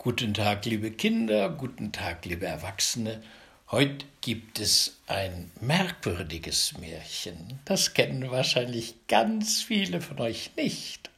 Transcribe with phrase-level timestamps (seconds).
[0.00, 3.20] Guten Tag, liebe Kinder, guten Tag, liebe Erwachsene.
[3.72, 7.58] Heute gibt es ein merkwürdiges Märchen.
[7.64, 11.10] Das kennen wahrscheinlich ganz viele von euch nicht.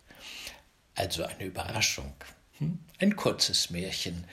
[0.94, 2.14] Also eine Überraschung.
[2.56, 2.78] Hm?
[2.98, 4.24] Ein kurzes Märchen.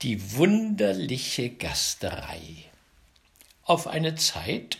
[0.00, 2.40] Die wunderliche Gasterei.
[3.64, 4.78] Auf eine Zeit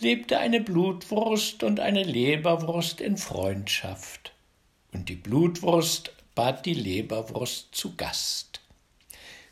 [0.00, 4.32] lebte eine Blutwurst und eine Leberwurst in Freundschaft.
[4.92, 8.47] Und die Blutwurst bat die Leberwurst zu Gast.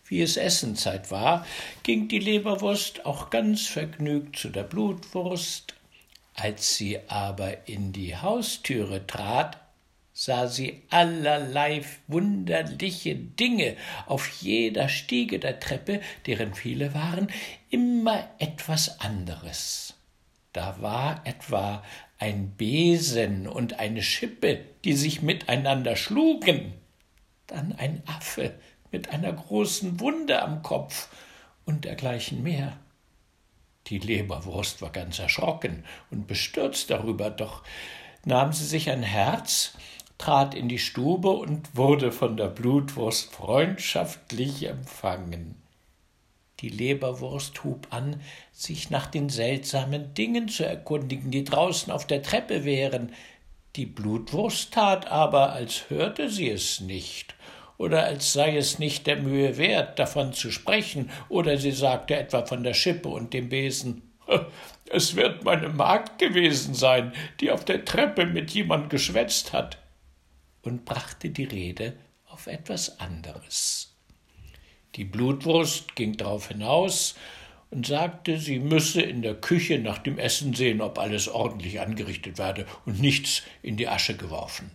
[0.08, 1.44] Wie es Essenzeit war,
[1.82, 5.74] ging die Leberwurst auch ganz vergnügt zu der Blutwurst.
[6.34, 9.58] Als sie aber in die Haustüre trat,
[10.12, 17.28] sah sie allerlei wunderliche Dinge auf jeder Stiege der Treppe, deren viele waren,
[17.70, 19.94] immer etwas anderes.
[20.52, 21.82] Da war etwa
[22.18, 26.74] ein Besen und eine Schippe, die sich miteinander schlugen,
[27.46, 28.54] dann ein Affe
[28.90, 31.08] mit einer großen Wunde am Kopf
[31.64, 32.76] und dergleichen mehr.
[33.88, 37.62] Die Leberwurst war ganz erschrocken und bestürzt darüber, doch
[38.24, 39.74] nahm sie sich ein Herz,
[40.18, 45.62] trat in die Stube und wurde von der Blutwurst freundschaftlich empfangen.
[46.60, 52.22] Die Leberwurst hub an, sich nach den seltsamen Dingen zu erkundigen, die draußen auf der
[52.22, 53.12] Treppe wären.
[53.76, 57.34] Die Blutwurst tat aber, als hörte sie es nicht,
[57.78, 62.44] oder als sei es nicht der Mühe wert, davon zu sprechen, oder sie sagte etwa
[62.44, 64.02] von der Schippe und dem Besen.
[64.88, 69.78] Es wird meine Magd gewesen sein, die auf der Treppe mit jemand geschwätzt hat,
[70.62, 71.94] und brachte die Rede
[72.26, 73.96] auf etwas anderes.
[74.94, 77.16] Die Blutwurst ging darauf hinaus
[77.70, 82.38] und sagte, sie müsse in der Küche nach dem Essen sehen, ob alles ordentlich angerichtet
[82.38, 84.70] werde und nichts in die Asche geworfen.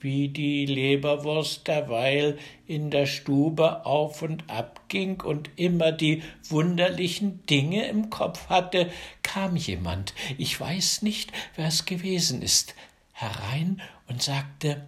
[0.00, 7.44] Wie die Leberwurst derweil in der Stube auf und ab ging und immer die wunderlichen
[7.46, 8.90] Dinge im Kopf hatte,
[9.22, 12.74] kam jemand, ich weiß nicht, wer es gewesen ist,
[13.12, 14.86] herein und sagte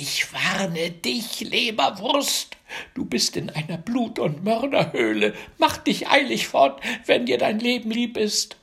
[0.00, 2.56] ich warne dich, Leberwurst.
[2.94, 5.34] Du bist in einer Blut- und Mörderhöhle.
[5.58, 8.56] Mach dich eilig fort, wenn dir dein Leben lieb ist.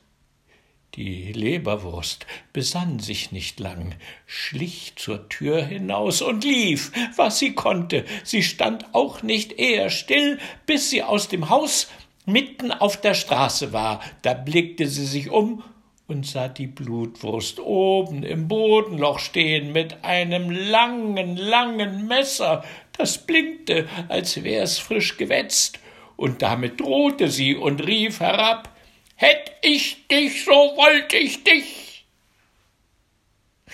[0.95, 3.95] Die Leberwurst besann sich nicht lang,
[4.25, 8.05] schlich zur Tür hinaus und lief, was sie konnte.
[8.23, 11.89] Sie stand auch nicht eher still, bis sie aus dem Haus
[12.25, 13.99] mitten auf der Straße war.
[14.21, 15.63] Da blickte sie sich um
[16.07, 22.63] und sah die Blutwurst oben im Bodenloch stehen mit einem langen, langen Messer,
[22.97, 25.79] das blinkte, als wär's frisch gewetzt,
[26.15, 28.74] und damit drohte sie und rief herab
[29.15, 32.05] Hätt ich dich, so wollt ich dich.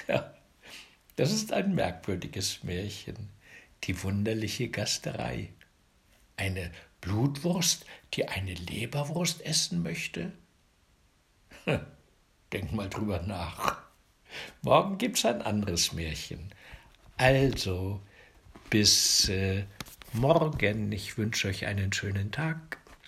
[0.07, 0.34] Ja,
[1.16, 3.29] das ist ein merkwürdiges Märchen,
[3.84, 5.50] die wunderliche Gasterei.
[6.38, 6.72] Eine
[7.02, 10.31] Blutwurst, die eine Leberwurst essen möchte?
[12.53, 13.81] Denk mal drüber nach.
[14.62, 16.53] Morgen gibt's ein anderes Märchen.
[17.18, 18.02] Also,
[18.69, 19.66] bis äh,
[20.13, 20.91] morgen.
[20.91, 22.81] Ich wünsche euch einen schönen Tag.